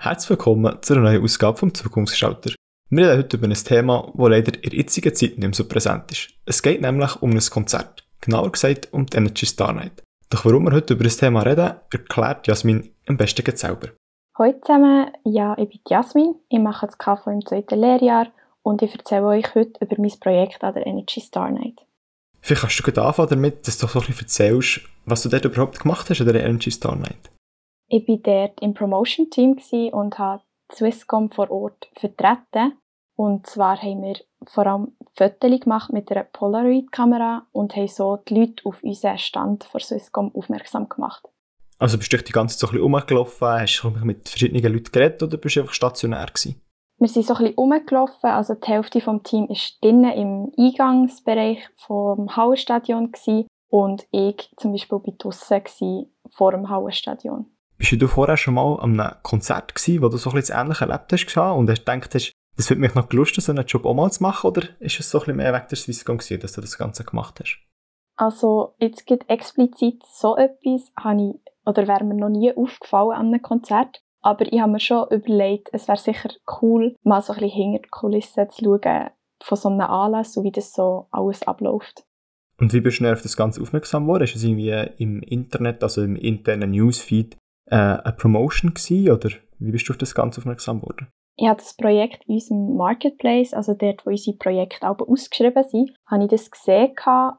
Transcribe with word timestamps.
Herzlich 0.00 0.30
willkommen 0.30 0.78
zu 0.80 0.94
einer 0.94 1.02
neuen 1.02 1.24
Ausgabe 1.24 1.58
vom 1.58 1.74
Zukunftsschalter. 1.74 2.54
Wir 2.88 3.08
reden 3.08 3.18
heute 3.18 3.36
über 3.36 3.48
ein 3.48 3.54
Thema, 3.54 4.12
das 4.16 4.28
leider 4.28 4.54
in 4.54 4.70
der 4.70 4.78
jetzigen 4.78 5.12
Zeit 5.12 5.30
nicht 5.30 5.40
mehr 5.40 5.52
so 5.52 5.66
präsent 5.66 6.12
ist. 6.12 6.28
Es 6.46 6.62
geht 6.62 6.80
nämlich 6.80 7.20
um 7.20 7.32
ein 7.32 7.40
Konzert, 7.40 8.06
genauer 8.20 8.52
gesagt 8.52 8.92
um 8.92 9.06
die 9.06 9.16
Energy 9.16 9.44
Star 9.44 9.72
Night. 9.72 10.04
Doch 10.30 10.44
warum 10.44 10.66
wir 10.66 10.72
heute 10.72 10.94
über 10.94 11.02
das 11.02 11.16
Thema 11.16 11.42
reden, 11.42 11.72
erklärt 11.92 12.46
Jasmin 12.46 12.94
am 13.08 13.16
besten 13.16 13.56
selber. 13.56 13.88
Hallo 14.38 14.54
zusammen, 14.64 15.10
ja, 15.24 15.58
ich 15.58 15.68
bin 15.68 15.80
Jasmin, 15.88 16.36
ich 16.48 16.60
mache 16.60 16.86
das 16.86 16.96
KV 16.96 17.26
im 17.32 17.44
zweiten 17.44 17.80
Lehrjahr 17.80 18.28
und 18.62 18.82
ich 18.82 18.94
erzähle 18.94 19.26
euch 19.26 19.52
heute 19.56 19.84
über 19.84 19.96
mein 19.98 20.12
Projekt 20.20 20.62
an 20.62 20.74
der 20.74 20.86
Energy 20.86 21.20
Star 21.20 21.50
Night. 21.50 21.80
Vielleicht 22.40 22.62
kannst 22.62 22.78
du 22.78 22.84
gut 22.84 22.98
anfangen 22.98 23.30
damit, 23.30 23.66
dass 23.66 23.78
du 23.78 23.88
so 23.88 23.98
ein 23.98 24.06
bisschen 24.06 24.26
erzählst, 24.26 24.80
was 25.06 25.24
du 25.24 25.28
dort 25.28 25.44
überhaupt 25.44 25.80
gemacht 25.80 26.08
hast 26.08 26.20
an 26.20 26.28
der 26.28 26.44
Energy 26.44 26.70
Star 26.70 26.94
Night. 26.94 27.32
Ich 27.90 28.06
war 28.06 28.16
dort 28.18 28.60
im 28.60 28.74
Promotion-Team 28.74 29.58
und 29.92 30.18
habe 30.18 30.42
Swisscom 30.72 31.30
vor 31.30 31.50
Ort 31.50 31.88
vertreten. 31.94 32.78
Und 33.16 33.46
zwar 33.46 33.80
haben 33.80 34.02
wir 34.02 34.16
vor 34.46 34.66
allem 34.66 34.96
Fotos 35.14 35.60
gemacht 35.60 35.92
mit 35.92 36.10
einer 36.12 36.24
Polaroid-Kamera 36.24 37.46
und 37.50 37.74
haben 37.74 37.88
so 37.88 38.16
die 38.28 38.34
Leute 38.34 38.66
auf 38.66 38.82
unseren 38.82 39.18
Stand 39.18 39.64
von 39.64 39.80
Swisscom 39.80 40.30
aufmerksam 40.34 40.88
gemacht. 40.88 41.26
Also 41.78 41.96
bist 41.96 42.12
du 42.12 42.18
die 42.18 42.32
ganze 42.32 42.58
Zeit 42.58 42.60
so 42.60 42.66
ein 42.66 42.80
bisschen 42.80 42.94
rumgelaufen, 42.94 43.48
hast 43.48 43.80
du 43.82 43.90
mit 44.04 44.28
verschiedenen 44.28 44.72
Leuten 44.72 44.92
geredet 44.92 45.22
oder 45.22 45.36
bist 45.36 45.56
du 45.56 45.60
einfach 45.60 45.72
stationär 45.72 46.26
gewesen? 46.26 46.60
Wir 46.98 47.08
sind 47.08 47.26
so 47.26 47.34
ein 47.34 47.38
bisschen 47.38 47.56
rumgelaufen, 47.56 48.30
also 48.30 48.54
die 48.54 48.68
Hälfte 48.68 48.98
des 48.98 49.22
Teams 49.22 49.48
war 49.48 49.90
drinnen 49.90 50.12
im 50.12 50.52
Eingangsbereich 50.58 51.68
vom 51.76 52.36
Hauenstadion 52.36 53.12
und 53.70 54.06
ich 54.10 54.52
zum 54.56 54.72
Beispiel 54.72 54.98
war 54.98 55.14
draussen 55.16 56.12
vor 56.30 56.52
dem 56.52 56.68
Hauenstadion. 56.68 57.46
Bist 57.78 57.92
du 57.92 58.08
vorher 58.08 58.36
schon 58.36 58.54
mal 58.54 58.76
an 58.80 59.00
einem 59.00 59.14
Konzert 59.22 59.74
gewesen, 59.74 60.02
wo 60.02 60.08
du 60.08 60.16
so 60.16 60.30
ein 60.30 60.34
bisschen 60.36 60.54
das 60.54 60.62
Ähnliche 60.62 60.84
erlebt 60.84 61.12
hast 61.12 61.36
und 61.36 61.70
hast 61.70 61.86
gedacht 61.86 62.14
hast, 62.14 62.32
das 62.56 62.68
würde 62.68 62.80
mich 62.80 62.94
noch 62.96 63.08
gelustet, 63.08 63.44
so 63.44 63.52
einen 63.52 63.64
Job 63.64 63.86
auch 63.86 63.94
mal 63.94 64.10
zu 64.10 64.22
machen, 64.22 64.48
oder 64.48 64.62
ist 64.80 64.98
es 64.98 65.10
so 65.10 65.18
ein 65.18 65.20
bisschen 65.20 65.36
mehr 65.36 65.52
weg 65.52 65.68
der 65.68 65.78
Swisscom 65.78 66.18
gewesen, 66.18 66.40
dass 66.40 66.52
du 66.52 66.60
das 66.60 66.76
Ganze 66.76 67.04
gemacht 67.04 67.38
hast? 67.40 67.58
Also, 68.16 68.74
jetzt 68.78 69.06
gibt 69.06 69.30
explizit 69.30 70.02
so 70.04 70.36
etwas, 70.36 70.90
habe 70.98 71.22
ich, 71.22 71.52
oder 71.64 71.86
wäre 71.86 72.04
mir 72.04 72.16
noch 72.16 72.30
nie 72.30 72.52
aufgefallen 72.52 73.12
an 73.12 73.28
einem 73.28 73.42
Konzert. 73.42 74.02
Aber 74.20 74.52
ich 74.52 74.60
habe 74.60 74.72
mir 74.72 74.80
schon 74.80 75.06
überlegt, 75.10 75.68
es 75.72 75.86
wäre 75.86 75.98
sicher 75.98 76.30
cool, 76.60 76.96
mal 77.04 77.22
so 77.22 77.32
ein 77.32 77.38
bisschen 77.38 77.54
hinter 77.54 77.82
die 77.82 77.88
Kulissen 77.90 78.50
zu 78.50 78.64
schauen 78.64 79.10
von 79.40 79.56
so 79.56 79.68
einem 79.68 79.82
Anlass, 79.82 80.32
so 80.32 80.42
wie 80.42 80.50
das 80.50 80.72
so 80.72 81.06
alles 81.12 81.44
abläuft. 81.44 82.04
Und 82.58 82.72
wie 82.72 82.80
bist 82.80 82.98
du 82.98 83.12
auf 83.12 83.22
das 83.22 83.36
Ganze 83.36 83.62
aufmerksam 83.62 84.04
geworden? 84.04 84.24
Ist 84.24 84.34
es 84.34 84.42
irgendwie 84.42 84.72
im 84.98 85.22
Internet, 85.22 85.84
also 85.84 86.02
im 86.02 86.16
internen 86.16 86.72
Newsfeed, 86.72 87.36
äh, 87.70 87.76
eine 87.76 88.14
Promotion 88.16 88.74
gewesen, 88.74 89.10
oder 89.10 89.30
wie 89.58 89.70
bist 89.70 89.88
du 89.88 89.92
auf 89.92 89.98
das 89.98 90.14
Ganze 90.14 90.40
aufmerksam 90.40 90.80
geworden? 90.80 91.08
Ich 91.36 91.46
habe 91.46 91.58
das 91.58 91.74
Projekt 91.74 92.24
in 92.26 92.34
unserem 92.34 92.76
Marketplace, 92.76 93.54
also 93.54 93.74
dort, 93.74 94.04
wo 94.04 94.10
unsere 94.10 94.36
Projekte 94.36 94.88
auch 94.88 94.98
ausgeschrieben 94.98 95.62
sind, 95.62 95.94
habe 96.06 96.24
ich 96.24 96.30
das 96.30 96.50
gesehen 96.50 96.94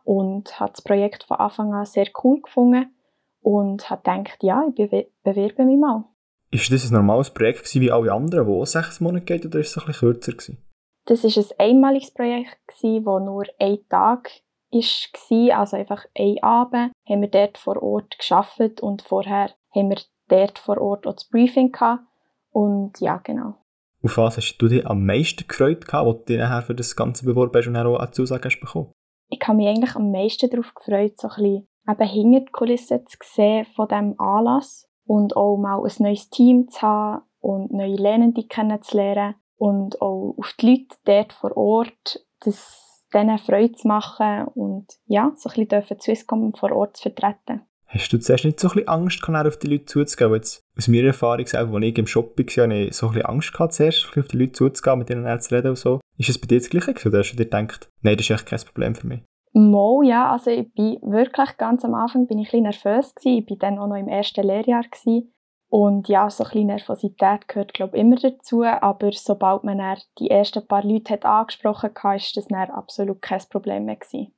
und 0.06 0.58
habe 0.58 0.72
das 0.72 0.82
Projekt 0.82 1.26
von 1.26 1.38
Anfang 1.38 1.74
an 1.74 1.86
sehr 1.86 2.08
cool 2.24 2.42
gefunden 2.42 2.96
und 3.42 3.90
habe 3.90 4.02
gedacht, 4.02 4.42
ja, 4.42 4.64
ich 4.74 4.90
bewerbe 5.24 5.66
mich 5.66 5.78
mal. 5.78 6.06
Ist 6.52 6.72
das 6.72 6.90
ein 6.90 6.94
normales 6.94 7.30
Projekt 7.30 7.60
gewesen, 7.60 7.82
wie 7.82 7.92
alle 7.92 8.14
anderen, 8.14 8.48
wo 8.48 8.62
auch 8.62 8.66
sechs 8.66 9.02
Monate 9.02 9.26
geht, 9.26 9.46
oder 9.46 9.60
ist 9.60 9.76
es 9.76 9.78
ein 9.78 9.86
bisschen 9.86 10.14
kürzer 10.14 10.32
gewesen? 10.32 10.66
Das 11.06 11.24
war 11.24 11.44
ein 11.44 11.72
einmaliges 11.72 12.12
Projekt, 12.12 12.58
das 12.68 12.82
nur 12.82 13.44
ein 13.60 13.80
Tag 13.90 14.30
war, 14.72 15.60
also 15.60 15.78
einfach 15.78 16.06
ein 16.18 16.38
Abend, 16.42 16.92
haben 17.08 17.22
wir 17.22 17.30
dort 17.30 17.58
vor 17.58 17.82
Ort 17.82 18.18
geschafft 18.18 18.82
und 18.82 19.02
vorher 19.02 19.52
haben 19.76 19.90
wir 19.90 19.98
dort 20.30 20.60
vor 20.60 20.80
Ort 20.80 21.06
auch 21.08 21.14
das 21.14 21.28
Briefing 21.28 21.72
gehabt. 21.72 22.04
Und 22.52 23.00
ja, 23.00 23.18
genau. 23.18 23.56
Auf 24.02 24.18
was 24.18 24.38
hast 24.38 24.58
du 24.58 24.68
dich 24.68 24.88
am 24.88 25.06
meisten 25.06 25.48
gefreut, 25.48 25.86
gehabt, 25.86 26.06
wo 26.06 26.14
du 26.14 26.24
dich 26.24 26.38
nachher 26.38 26.62
für 26.62 26.76
das 26.76 26.96
Ganze 26.96 27.26
beworben 27.26 27.52
hast 27.54 27.68
und 27.68 27.74
dann 27.74 27.88
auch 27.88 28.00
eine 28.00 28.12
Zusage 28.12 28.46
hast 28.46 28.60
bekommen? 28.60 28.92
Ich 29.30 29.40
habe 29.46 29.58
mich 29.58 29.68
eigentlich 29.68 29.96
am 29.96 30.12
meisten 30.12 30.50
darauf 30.50 30.74
gefreut, 30.74 31.20
so 31.20 31.28
ein 31.28 31.36
bisschen 31.36 31.68
eben 31.88 32.08
hinter 32.08 32.40
die 32.40 32.52
Kulissen 32.52 33.06
zu 33.06 33.18
sehen 33.24 33.66
von 33.76 33.88
diesem 33.88 34.20
Anlass 34.20 34.88
und 35.06 35.36
auch 35.36 35.58
mal 35.58 35.84
ein 35.84 35.94
neues 36.00 36.30
Team 36.30 36.70
zu 36.70 36.82
haben 36.82 37.24
und 37.40 37.72
neue 37.72 37.96
Lernende 37.96 38.44
kennenzulernen 38.44 39.36
und 39.58 40.02
auch 40.02 40.36
auf 40.38 40.54
die 40.60 40.70
Leute 40.70 40.98
dort 41.06 41.34
vor 41.34 41.56
Ort, 41.58 42.26
das 42.40 43.06
denen 43.14 43.38
Freude 43.38 43.74
zu 43.74 43.88
machen 43.88 44.46
und 44.54 44.88
ja, 45.06 45.32
so 45.36 45.50
ein 45.50 45.68
bisschen 45.68 46.00
Swisscom 46.00 46.54
vor 46.54 46.72
Ort 46.72 46.98
zu 46.98 47.04
vertreten. 47.04 47.62
Hast 47.92 48.14
du 48.14 48.20
zuerst 48.20 48.46
nicht 48.46 48.60
so 48.60 48.68
ein 48.68 48.74
bisschen 48.76 48.88
Angst 48.88 49.22
gehabt, 49.24 49.48
auf 49.48 49.58
die 49.58 49.68
Leute 49.68 49.86
zuzugehen? 49.86 50.34
Jetzt, 50.36 50.64
aus 50.78 50.88
meiner 50.88 51.08
Erfahrung, 51.08 51.48
selber, 51.48 51.78
als 51.78 51.86
ich 51.86 51.98
im 51.98 52.06
Shop 52.06 52.38
war, 52.38 52.46
hatte 52.46 52.74
ich 52.76 52.96
so 52.96 53.08
ein 53.08 53.14
bisschen 53.14 53.26
Angst 53.26 53.52
gehabt, 53.52 53.74
zuerst 53.74 54.16
auf 54.16 54.28
die 54.28 54.38
Leute 54.38 54.52
zuzugehen, 54.52 55.00
mit 55.00 55.10
ihnen 55.10 55.40
zu 55.42 55.56
reden 55.56 55.70
und 55.70 55.78
so. 55.78 56.00
Ist 56.18 56.30
es 56.30 56.40
bei 56.40 56.46
dir 56.46 56.60
das 56.60 56.70
Gleiche 56.70 56.94
gewesen, 56.94 57.08
oder 57.08 57.20
hast 57.20 57.32
du 57.32 57.38
dir 57.38 57.46
gedacht, 57.46 57.90
nein, 58.02 58.16
das 58.16 58.30
ist 58.30 58.32
echt 58.32 58.46
kein 58.46 58.60
Problem 58.60 58.94
für 58.94 59.08
mich? 59.08 59.22
Mo, 59.54 60.04
ja, 60.04 60.32
also 60.32 60.52
ich 60.52 60.72
bin 60.74 61.00
wirklich 61.02 61.58
ganz 61.58 61.84
am 61.84 61.96
Anfang 61.96 62.28
bin 62.28 62.38
ich 62.38 62.54
ein 62.54 62.64
bisschen 62.64 62.92
nervös 62.92 63.16
gewesen. 63.16 63.40
Ich 63.40 63.46
bin 63.48 63.58
dann 63.58 63.80
auch 63.80 63.88
noch 63.88 63.96
im 63.96 64.08
ersten 64.08 64.46
Lehrjahr 64.46 64.84
gewesen. 64.84 65.34
Und 65.72 66.08
ja, 66.08 66.30
so 66.30 66.44
ein 66.44 66.50
bisschen 66.50 66.68
Nervosität 66.68 67.48
gehört, 67.48 67.74
glaube 67.74 67.98
ich, 67.98 68.02
immer 68.02 68.16
dazu. 68.18 68.64
Aber 68.64 69.12
sobald 69.12 69.64
man 69.64 69.80
dann 69.80 69.98
die 70.20 70.30
ersten 70.30 70.68
paar 70.68 70.84
Leute 70.84 71.14
hat 71.14 71.26
angesprochen 71.26 71.90
hat, 71.90 72.04
war 72.04 72.14
das 72.14 72.48
dann 72.48 72.70
absolut 72.70 73.22
kein 73.22 73.42
Problem 73.50 73.86
mehr 73.86 73.96
gewesen. 73.96 74.34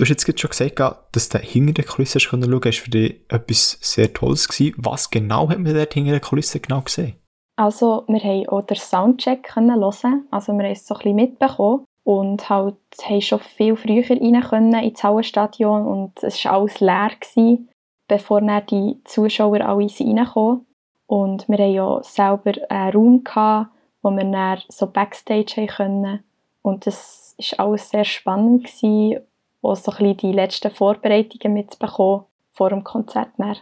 Du 0.00 0.04
hast 0.06 0.26
jetzt 0.26 0.40
schon 0.40 0.48
gesagt, 0.48 0.80
dass 1.12 1.28
du 1.28 1.36
hinter 1.36 1.74
der 1.74 1.84
Kulisse 1.84 2.20
schauen 2.20 2.40
konntest. 2.40 2.64
War 2.64 2.84
für 2.84 2.90
dich 2.90 3.20
etwas 3.28 3.76
sehr 3.82 4.10
Tolles. 4.10 4.48
Gewesen. 4.48 4.74
Was 4.78 5.10
genau 5.10 5.50
hat 5.50 5.58
man 5.58 5.74
dort 5.74 5.92
hinter 5.92 6.12
der 6.12 6.20
Kulisse 6.20 6.58
genau 6.58 6.80
gesehen? 6.80 7.16
Also, 7.56 8.04
wir 8.08 8.20
haben 8.20 8.48
auch 8.48 8.62
den 8.62 8.78
Soundcheck 8.78 9.54
hören. 9.54 10.26
Also, 10.30 10.54
wir 10.54 10.64
haben 10.64 10.72
es 10.72 10.86
so 10.86 10.94
ein 10.94 11.00
bisschen 11.00 11.16
mitbekommen. 11.16 11.84
Und 12.02 12.48
halt, 12.48 12.76
haben 13.02 13.20
schon 13.20 13.40
viel 13.40 13.76
früher 13.76 14.08
rein 14.08 14.40
können 14.40 14.82
ins 14.82 15.04
Hallenstadion. 15.04 15.86
Und 15.86 16.22
es 16.22 16.42
war 16.46 16.52
alles 16.52 16.80
leer, 16.80 17.10
gewesen, 17.20 17.68
bevor 18.08 18.40
dann 18.40 18.64
die 18.70 19.02
Zuschauer 19.04 19.60
alle 19.60 19.86
reinkamen. 19.86 20.64
Und 21.08 21.46
wir 21.46 21.58
hatten 21.58 21.74
ja 21.74 22.02
selber 22.02 22.54
einen 22.70 22.92
Raum, 22.94 23.22
gehabt, 23.22 23.70
wo 24.00 24.10
wir 24.12 24.24
dann 24.24 24.62
so 24.70 24.86
Backstage 24.86 25.56
haben 25.58 25.66
können. 25.66 26.24
Und 26.62 26.86
das 26.86 27.34
war 27.38 27.66
alles 27.66 27.90
sehr 27.90 28.04
spannend. 28.04 28.64
Gewesen 28.64 29.26
auch 29.62 29.76
so 29.76 29.92
ein 29.92 29.98
bisschen 29.98 30.16
die 30.16 30.32
letzten 30.32 30.70
Vorbereitungen 30.70 31.54
mitbekommen 31.54 32.24
vor 32.52 32.70
dem 32.70 32.84
Konzert. 32.84 33.30
Dann. 33.38 33.56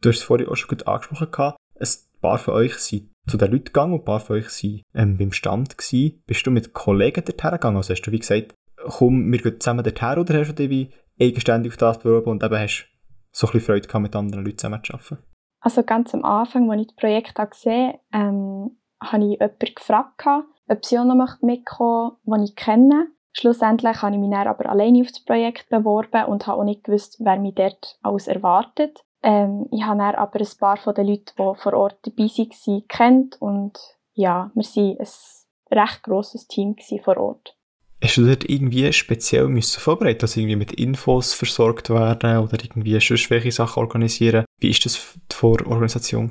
Du 0.00 0.08
hast 0.10 0.18
es 0.18 0.22
vorhin 0.24 0.48
auch 0.48 0.56
schon 0.56 0.68
gut 0.68 0.86
angesprochen. 0.86 1.54
Ein 1.78 1.88
paar 2.20 2.38
von 2.38 2.54
euch 2.54 2.74
sind 2.74 3.10
zu 3.26 3.36
den 3.36 3.52
Leuten 3.52 3.64
gegangen 3.64 3.94
und 3.94 4.00
ein 4.00 4.04
paar 4.04 4.20
von 4.20 4.36
euch 4.36 4.46
waren 4.46 4.82
ähm, 4.94 5.18
beim 5.18 5.32
Stand. 5.32 5.78
Gewesen. 5.78 6.22
Bist 6.26 6.46
du 6.46 6.50
mit 6.50 6.72
Kollegen 6.72 7.24
dorthin 7.24 7.50
gegangen? 7.50 7.76
Also 7.76 7.92
hast 7.92 8.02
du 8.02 8.12
wie 8.12 8.18
gesagt, 8.18 8.54
komm, 8.76 9.30
wir 9.32 9.40
gehen 9.40 9.60
zusammen 9.60 9.84
dorthin 9.84 10.18
oder 10.18 10.38
hast 10.38 10.48
du 10.50 10.54
dich 10.54 10.70
wie 10.70 10.90
eigenständig 11.20 11.72
auf 11.72 11.78
das 11.78 11.98
beworben 11.98 12.30
und 12.30 12.42
eben 12.42 12.58
hast 12.58 12.86
so 13.30 13.46
ein 13.46 13.52
bisschen 13.52 13.66
Freude 13.66 13.86
gehabt, 13.86 14.02
mit 14.02 14.16
anderen 14.16 14.44
Leuten 14.44 14.58
zusammen 14.58 14.82
zu 14.84 14.94
arbeiten? 14.94 15.18
Also 15.60 15.82
ganz 15.82 16.12
am 16.12 16.24
Anfang, 16.24 16.70
als 16.70 16.82
ich 16.82 16.86
das 16.88 16.96
Projekt 16.96 17.50
gesehen 17.50 17.94
habe, 18.12 18.28
ähm, 18.28 18.76
habe 19.02 19.24
ich 19.24 19.30
jemanden 19.30 19.74
gefragt, 19.74 20.22
ob 20.68 20.84
sie 20.84 20.98
auch 20.98 21.04
noch 21.04 21.40
mitkommen 21.42 22.12
möchte, 22.24 22.40
den 22.40 22.44
ich 22.44 22.56
kenne. 22.56 23.06
Schlussendlich 23.36 24.00
habe 24.00 24.14
ich 24.14 24.20
mich 24.20 24.30
dann 24.30 24.46
aber 24.46 24.68
alleine 24.68 25.00
auf 25.00 25.08
das 25.08 25.24
Projekt 25.24 25.68
beworben 25.68 26.24
und 26.26 26.46
habe 26.46 26.60
auch 26.60 26.64
nicht 26.64 26.84
gewusst, 26.84 27.16
wer 27.18 27.36
mich 27.38 27.54
dort 27.54 27.98
alles 28.02 28.28
erwartet. 28.28 29.04
Ähm, 29.22 29.66
ich 29.72 29.82
habe 29.82 29.98
dann 29.98 30.14
aber 30.14 30.40
ein 30.40 30.48
paar 30.58 30.76
von 30.76 30.94
den 30.94 31.08
Leuten, 31.08 31.32
die 31.36 31.54
vor 31.60 31.72
Ort 31.74 31.98
dabei 32.02 32.24
waren, 32.24 32.88
kennt 32.88 33.40
und 33.40 33.78
ja, 34.14 34.50
wir 34.54 34.64
waren 34.64 34.98
ein 35.70 35.78
recht 35.78 36.02
grosses 36.04 36.46
Team 36.46 36.76
vor 37.02 37.16
Ort. 37.16 37.56
Hast 38.02 38.18
du 38.18 38.26
dort 38.26 38.48
irgendwie 38.48 38.92
speziell 38.92 39.48
müssen 39.48 39.80
vorbereiten, 39.80 40.22
also 40.22 40.38
irgendwie 40.38 40.56
mit 40.56 40.72
Infos 40.72 41.32
versorgt 41.32 41.88
werden 41.88 42.38
oder 42.38 42.62
irgendwie 42.62 43.00
sonst 43.00 43.30
welche 43.30 43.50
Sachen 43.50 43.80
organisieren? 43.80 44.44
Wie 44.60 44.68
war 44.68 44.78
das 44.84 45.16
die 45.32 45.34
Vororganisation? 45.34 46.30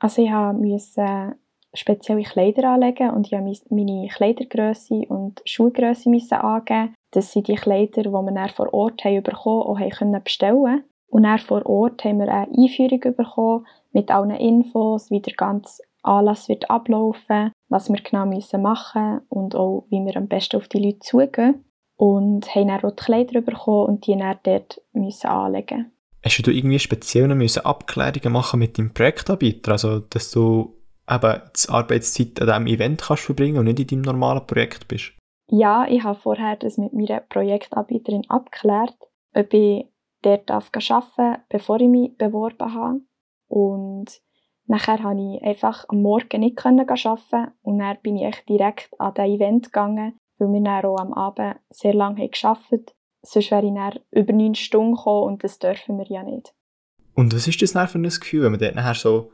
Also 0.00 0.22
ich 0.22 0.30
musste 0.30 1.36
spezielle 1.74 2.22
Kleider 2.22 2.70
anlegen 2.70 3.10
und 3.10 3.32
ich 3.32 3.38
musste 3.38 3.74
meine 3.74 4.08
Kleidergröße 4.08 5.06
und 5.08 5.40
Schuhgröße 5.44 6.10
angeben. 6.30 6.94
Das 7.12 7.32
sind 7.32 7.48
die 7.48 7.54
Kleider, 7.54 8.02
die 8.02 8.10
wir 8.10 8.48
vor 8.48 8.72
Ort 8.72 9.04
haben 9.04 9.22
bekommen 9.22 9.62
und 9.62 9.80
haben 9.80 10.22
bestellen 10.22 10.84
Und 11.08 11.22
dann 11.24 11.38
vor 11.38 11.64
Ort 11.66 12.04
haben 12.04 12.18
wir 12.18 12.28
eine 12.28 12.52
Einführung 12.56 13.16
bekommen 13.16 13.66
mit 13.92 14.10
allen 14.10 14.30
Infos, 14.30 15.10
wie 15.10 15.20
der 15.20 15.34
ganze 15.34 15.82
Anlass 16.02 16.48
wird 16.48 16.70
ablaufen, 16.70 17.52
was 17.68 17.90
wir 17.90 18.00
genau 18.00 18.26
müssen 18.26 18.62
machen 18.62 19.20
und 19.28 19.54
auch, 19.54 19.86
wie 19.90 20.04
wir 20.04 20.16
am 20.16 20.28
besten 20.28 20.56
auf 20.56 20.68
die 20.68 20.78
Leute 20.78 21.00
zugehen. 21.00 21.64
Und 21.96 22.52
haben 22.54 22.68
dann 22.68 22.82
auch 22.82 22.96
die 22.96 23.04
Kleider 23.04 23.40
bekommen 23.42 23.86
und 23.86 24.06
die 24.06 24.16
dann 24.16 24.38
dort 24.42 24.80
müssen 24.92 25.28
anlegen 25.28 25.92
Hast 26.24 26.42
du 26.46 26.50
irgendwie 26.50 26.78
speziell 26.78 27.28
noch 27.28 27.64
Abklärungen 27.64 28.32
machen 28.32 28.60
mit 28.60 28.78
deinem 28.78 28.94
Projektanbieter? 28.94 29.72
Also, 29.72 30.00
dass 30.00 30.30
du 30.30 30.74
eben 31.10 31.40
die 31.56 31.68
Arbeitszeit 31.68 32.40
an 32.40 32.46
diesem 32.46 32.66
Event 32.66 33.02
kannst 33.02 33.24
verbringen 33.24 33.58
und 33.58 33.64
nicht 33.64 33.80
in 33.80 33.88
deinem 33.88 34.02
normalen 34.02 34.46
Projekt 34.46 34.88
bist? 34.88 35.12
Ja, 35.48 35.86
ich 35.88 36.02
habe 36.02 36.18
vorher 36.18 36.56
das 36.56 36.78
mit 36.78 36.92
meiner 36.92 37.20
Projektanbieterin 37.20 38.28
abgeklärt, 38.28 38.96
ob 39.34 39.52
ich 39.52 39.86
dort 40.22 40.50
arbeiten 40.50 40.86
darf, 40.88 41.38
bevor 41.48 41.80
ich 41.80 41.88
mich 41.88 42.16
beworben 42.16 42.74
habe. 42.74 43.00
Und 43.48 44.22
Nachher 44.66 44.98
konnte 44.98 45.36
ich 45.36 45.42
einfach 45.42 45.84
am 45.88 46.02
Morgen 46.02 46.40
nicht 46.40 46.64
arbeiten 46.64 47.52
und 47.62 47.78
dann 47.78 47.98
bin 48.02 48.16
ich 48.16 48.44
direkt 48.48 48.88
an 48.98 49.12
das 49.14 49.26
Event 49.26 49.66
gegangen, 49.66 50.18
weil 50.38 50.48
wir 50.48 50.60
dann 50.62 50.84
auch 50.84 50.98
am 50.98 51.12
Abend 51.12 51.56
sehr 51.70 51.94
lange 51.94 52.28
gearbeitet 52.28 52.90
haben. 52.90 52.96
Sonst 53.24 53.50
wäre 53.50 53.66
ich 53.66 53.74
dann 53.74 53.98
über 54.10 54.32
neun 54.32 54.54
Stunden 54.54 54.94
gekommen 54.94 55.24
und 55.24 55.44
das 55.44 55.58
dürfen 55.58 55.98
wir 55.98 56.06
ja 56.08 56.22
nicht. 56.22 56.54
Und 57.14 57.34
was 57.34 57.46
ist 57.46 57.60
das 57.60 57.72
dann 57.72 57.88
für 57.88 57.98
ein 57.98 58.04
Gefühl, 58.04 58.44
wenn 58.44 58.52
man 58.52 58.60
dort 58.60 58.74
nachher 58.74 58.94
so 58.94 59.32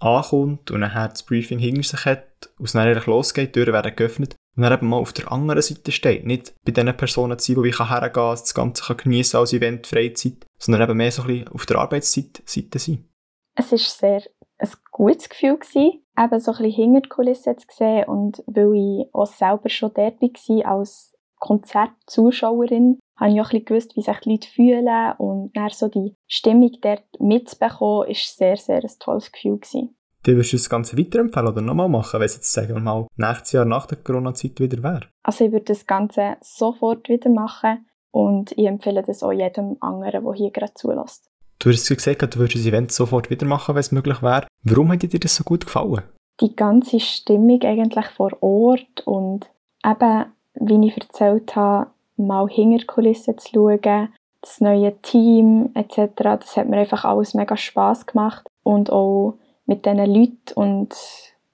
ankommt 0.00 0.70
und 0.70 0.80
nachher 0.80 1.08
das 1.08 1.22
Briefing 1.22 1.58
hinter 1.58 1.82
sich 1.82 2.04
hat, 2.04 2.50
es 2.62 2.72
dann 2.72 2.86
eigentlich 2.86 3.06
losgeht, 3.06 3.54
die 3.54 3.60
Türen 3.60 3.72
werden 3.72 3.96
geöffnet 3.96 4.36
und 4.56 4.62
dann 4.62 4.72
eben 4.72 4.88
mal 4.88 4.98
auf 4.98 5.12
der 5.12 5.30
anderen 5.32 5.62
Seite 5.62 5.92
steht. 5.92 6.26
Nicht 6.26 6.54
bei 6.64 6.72
den 6.72 6.94
Personen 6.96 7.38
zu 7.38 7.52
sein, 7.52 7.56
wo 7.56 7.64
ich 7.64 7.78
hergehen 7.78 8.12
kann, 8.12 8.30
das 8.30 8.54
Ganze 8.54 8.84
kann 8.84 8.96
geniessen 8.96 9.36
als 9.36 9.52
Event, 9.52 9.86
Freizeit, 9.86 10.46
sondern 10.58 10.82
eben 10.82 10.96
mehr 10.96 11.12
so 11.12 11.22
ein 11.22 11.28
bisschen 11.28 11.48
auf 11.48 11.66
der 11.66 11.78
Arbeitsseite 11.78 12.42
sein. 12.78 13.08
Es 13.56 13.70
war 13.72 13.78
sehr 13.78 14.22
ein 14.58 14.70
gutes 14.90 15.28
Gefühl, 15.28 15.58
gewesen, 15.58 16.04
eben 16.18 16.40
so 16.40 16.52
ein 16.52 16.58
bisschen 16.58 16.72
hinter 16.72 17.00
die 17.00 17.08
Kulissen 17.08 17.58
zu 17.58 17.66
sehen 17.70 18.04
und 18.06 18.42
weil 18.46 18.74
ich 18.74 19.14
auch 19.14 19.26
selber 19.26 19.68
schon 19.68 19.92
dort 19.94 20.20
war 20.20 20.78
als 20.78 21.14
Konzertzuschauerin, 21.38 22.98
habe 23.16 23.32
ich 23.32 23.40
auch 23.40 23.44
ein 23.44 23.50
bisschen 23.50 23.64
gewusst, 23.64 23.96
wie 23.96 24.02
sich 24.02 24.18
die 24.18 24.30
Leute 24.30 24.48
fühlen 24.48 25.12
und 25.18 25.56
dann 25.56 25.70
so 25.70 25.88
die 25.88 26.14
Stimmung 26.26 26.72
dort 26.80 27.04
mitzubekommen, 27.18 28.08
war 28.08 28.14
sehr, 28.14 28.56
sehr 28.56 28.82
ein 28.82 28.90
tolles 28.98 29.30
Gefühl. 29.30 29.58
Gewesen. 29.58 29.96
Du 30.24 30.32
würdest 30.32 30.54
du 30.54 30.56
das 30.56 30.70
Ganze 30.70 30.96
weiterempfehlen 30.96 31.48
oder 31.48 31.60
nochmal 31.60 31.88
machen, 31.88 32.18
wenn 32.18 32.26
es 32.26 32.36
jetzt, 32.36 32.50
sagen 32.50 32.74
wir 32.74 32.80
mal, 32.80 33.06
nächstes 33.16 33.52
Jahr 33.52 33.66
nach 33.66 33.86
der 33.86 33.98
Corona-Zeit 33.98 34.58
wieder 34.58 34.82
wäre? 34.82 35.08
Also 35.22 35.44
ich 35.44 35.52
würde 35.52 35.66
das 35.66 35.86
Ganze 35.86 36.38
sofort 36.40 37.10
wieder 37.10 37.28
machen 37.28 37.86
und 38.10 38.52
ich 38.52 38.66
empfehle 38.66 39.02
das 39.02 39.22
auch 39.22 39.32
jedem 39.32 39.76
anderen, 39.80 40.24
der 40.24 40.32
hier 40.32 40.50
gerade 40.50 40.72
zulässt. 40.74 41.28
Du 41.58 41.70
hast 41.70 41.88
gesagt, 41.88 42.22
du 42.22 42.38
würdest 42.38 42.56
das 42.56 42.66
Event 42.66 42.90
sofort 42.90 43.28
wieder 43.28 43.46
machen, 43.46 43.74
wenn 43.74 43.80
es 43.80 43.92
möglich 43.92 44.22
wäre. 44.22 44.46
Warum 44.62 44.90
hat 44.92 45.02
dir 45.02 45.20
das 45.20 45.36
so 45.36 45.44
gut 45.44 45.66
gefallen? 45.66 46.02
Die 46.40 46.56
ganze 46.56 47.00
Stimmung 47.00 47.60
eigentlich 47.62 48.06
vor 48.06 48.32
Ort 48.42 49.02
und 49.04 49.50
eben, 49.84 50.24
wie 50.54 50.88
ich 50.88 50.96
erzählt 50.96 51.54
habe, 51.54 51.90
mal 52.16 52.48
hinter 52.48 52.78
die 52.78 52.86
Kulissen 52.86 53.38
zu 53.38 53.48
schauen, 53.52 54.12
das 54.40 54.60
neue 54.60 54.96
Team 55.00 55.70
etc., 55.74 56.12
das 56.16 56.56
hat 56.56 56.68
mir 56.68 56.78
einfach 56.78 57.04
alles 57.04 57.34
mega 57.34 57.56
Spass 57.56 58.06
gemacht 58.06 58.46
und 58.62 58.90
auch 58.90 59.38
mit 59.66 59.86
diesen 59.86 59.98
Leuten 59.98 60.52
und 60.54 60.94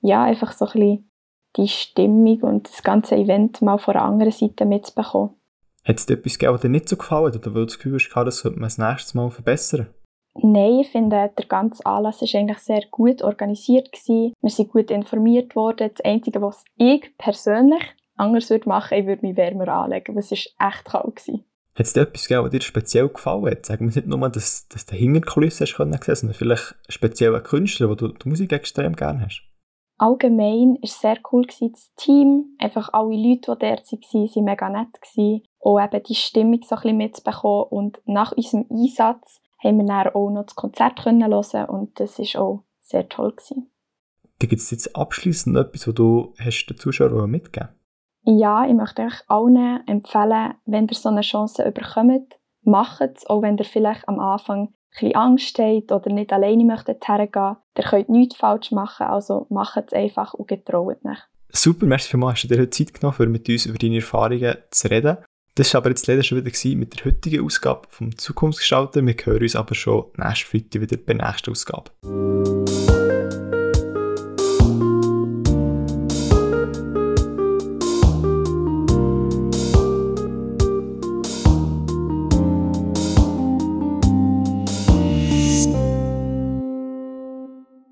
ja, 0.00 0.24
einfach 0.24 0.52
so 0.52 0.66
ein 0.66 0.72
bisschen 0.72 1.10
die 1.56 1.68
Stimmung 1.68 2.40
und 2.42 2.68
das 2.68 2.82
ganze 2.82 3.16
Event 3.16 3.60
mal 3.62 3.78
von 3.78 3.94
der 3.94 4.02
anderen 4.02 4.32
Seite 4.32 4.64
mitzubekommen. 4.64 5.30
Hat 5.84 5.98
es 5.98 6.06
dir 6.06 6.14
etwas 6.14 6.38
gegeben, 6.38 6.54
was 6.54 6.60
dir 6.60 6.68
nicht 6.68 6.88
so 6.88 6.96
gefallen 6.96 7.26
hat 7.26 7.36
oder 7.36 7.54
weil 7.54 7.62
du 7.62 7.66
das 7.66 7.78
Gefühl 7.78 7.94
hast, 7.94 8.10
das 8.14 8.38
sollte 8.38 8.58
man 8.58 8.68
das 8.68 8.78
nächste 8.78 9.16
Mal 9.16 9.30
verbessern? 9.30 9.88
Nein, 10.34 10.80
ich 10.80 10.90
finde, 10.90 11.30
der 11.36 11.46
ganze 11.46 11.84
Anlass 11.84 12.22
war 12.22 12.40
eigentlich 12.40 12.58
sehr 12.58 12.82
gut 12.90 13.22
organisiert. 13.22 13.90
Gewesen. 13.90 14.32
Wir 14.40 14.50
sind 14.50 14.70
gut 14.70 14.90
informiert 14.90 15.56
worden. 15.56 15.90
Das 15.94 16.04
Einzige, 16.04 16.40
was 16.40 16.64
ich 16.76 17.12
persönlich 17.18 17.82
anders 18.20 18.50
würde 18.50 18.68
machen, 18.68 18.98
ich 18.98 19.06
würde 19.06 19.26
mich 19.26 19.36
wärmer 19.36 19.68
anlegen, 19.68 20.14
weil 20.14 20.22
es 20.22 20.30
war 20.30 20.68
echt 20.68 20.84
kalt. 20.84 21.16
Gewesen. 21.16 21.44
Hat 21.74 21.86
es 21.86 21.92
dir 21.92 22.02
etwas 22.02 22.28
gegeben, 22.28 22.44
was 22.44 22.50
dir 22.50 22.60
speziell 22.60 23.08
gefallen 23.08 23.50
hat? 23.50 23.66
Sagen 23.66 23.88
wir 23.88 23.94
nicht 23.94 24.06
nur, 24.06 24.28
dass, 24.28 24.68
dass 24.68 24.86
du 24.86 24.96
hinter 24.96 25.20
Kulissen 25.20 25.66
hast 25.66 25.76
können 25.76 25.92
sehen, 25.92 26.14
sondern 26.14 26.34
vielleicht 26.34 26.74
speziell 26.88 27.34
ein 27.34 27.42
Künstler, 27.42 27.88
wo 27.88 27.94
du 27.94 28.08
die 28.08 28.28
Musik 28.28 28.52
extrem 28.52 28.94
gerne 28.96 29.24
hast? 29.24 29.42
Allgemein 29.96 30.74
war 30.74 30.78
es 30.82 31.00
sehr 31.00 31.18
cool, 31.30 31.42
gewesen, 31.42 31.72
das 31.72 31.90
Team. 31.96 32.56
Einfach 32.58 32.90
alle 32.92 33.16
Leute, 33.16 33.52
die 33.54 33.66
dort 33.66 33.92
waren, 33.92 34.28
waren 34.34 34.44
mega 34.44 34.68
nett. 34.68 35.00
Gewesen. 35.00 35.42
Auch 35.60 35.80
eben 35.80 36.02
die 36.02 36.14
Stimmung 36.14 36.60
so 36.62 36.74
ein 36.74 36.82
bisschen 36.82 36.96
mitzubekommen. 36.96 37.64
Und 37.70 38.00
nach 38.06 38.32
unserem 38.32 38.66
Einsatz 38.70 39.40
haben 39.62 39.78
wir 39.78 39.84
dann 39.84 40.08
auch 40.08 40.30
noch 40.30 40.44
das 40.44 40.54
Konzert 40.54 41.02
können 41.02 41.22
hören 41.22 41.66
und 41.66 42.00
das 42.00 42.18
war 42.18 42.42
auch 42.42 42.64
sehr 42.80 43.08
toll. 43.08 43.32
Gewesen. 43.32 43.70
Gibt 44.38 44.54
es 44.54 44.70
jetzt 44.70 44.96
abschließend 44.96 45.56
etwas, 45.56 45.86
was 45.86 45.94
du 45.94 46.34
hast 46.38 46.66
den 46.66 46.78
Zuschauern 46.78 47.30
mitgeben 47.30 47.68
Ja, 48.24 48.66
ich 48.66 48.74
möchte 48.74 49.02
euch 49.02 49.14
allen 49.28 49.86
empfehlen, 49.86 50.54
wenn 50.66 50.86
ihr 50.88 50.94
so 50.94 51.08
eine 51.08 51.22
Chance 51.22 51.70
bekommt, 51.72 52.38
macht 52.62 53.00
es, 53.00 53.26
auch 53.26 53.42
wenn 53.42 53.56
ihr 53.56 53.64
vielleicht 53.64 54.06
am 54.08 54.18
Anfang 54.18 54.74
ein 55.00 55.14
Angst 55.14 55.58
habt 55.58 55.92
oder 55.92 56.12
nicht 56.12 56.32
alleine 56.32 56.64
möchtet 56.64 57.06
hergehen. 57.06 57.56
Ihr 57.76 57.84
könnt 57.84 58.08
nichts 58.08 58.36
falsch 58.36 58.72
machen, 58.72 59.06
also 59.06 59.46
macht 59.48 59.84
es 59.86 59.92
einfach 59.92 60.34
und 60.34 60.48
getraut 60.48 61.04
nicht. 61.04 61.28
Super, 61.52 61.86
merci 61.86 62.10
vielmals, 62.10 62.42
hast 62.42 62.50
du 62.50 62.56
dir 62.56 62.70
Zeit 62.70 62.94
genommen, 62.94 63.16
um 63.18 63.32
mit 63.32 63.48
uns 63.48 63.66
über 63.66 63.78
deine 63.78 63.96
Erfahrungen 63.96 64.56
zu 64.70 64.88
reden. 64.90 65.18
Das 65.56 65.74
war 65.74 65.80
aber 65.80 65.90
jetzt 65.90 66.06
leider 66.06 66.22
schon 66.22 66.44
wieder 66.44 66.76
mit 66.76 66.98
der 66.98 67.06
heutigen 67.06 67.44
Ausgabe 67.44 67.82
vom 67.90 68.16
Zukunftsgestalter. 68.16 69.04
Wir 69.04 69.14
hören 69.24 69.42
uns 69.42 69.56
aber 69.56 69.74
schon 69.74 70.04
nächste 70.16 70.46
Freitag 70.46 70.82
wieder 70.82 70.96
bei 70.96 71.14
der 71.14 71.26
nächsten 71.26 71.50
Ausgabe. 71.50 71.90